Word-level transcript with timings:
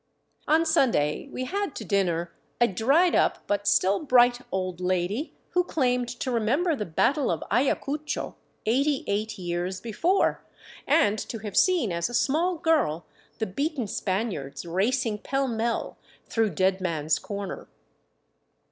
On 0.47 0.65
Sunday 0.65 1.29
we 1.31 1.45
had 1.45 1.75
to 1.75 1.85
dinner 1.85 2.31
a 2.59 2.67
dried 2.67 3.13
up 3.13 3.43
but 3.45 3.67
still 3.67 4.03
bright 4.03 4.39
old 4.51 4.79
lady 4.81 5.35
who 5.49 5.63
claimed 5.63 6.07
to 6.09 6.31
remember 6.31 6.75
the 6.75 6.87
battle 6.87 7.29
of 7.29 7.43
Ayacucho, 7.51 8.33
88 8.65 9.37
years 9.37 9.79
before, 9.79 10.41
and 10.87 11.19
to 11.19 11.37
have 11.45 11.55
seen 11.55 11.91
as 11.91 12.09
a 12.09 12.15
small 12.15 12.55
girl 12.55 13.05
the 13.37 13.45
beaten 13.45 13.85
Spaniards 13.85 14.65
racing 14.65 15.19
pell 15.19 15.47
mell 15.47 15.99
through" 16.25 16.49
Dead 16.55 16.81
Man's 16.81 17.19
Corner." 17.19 17.67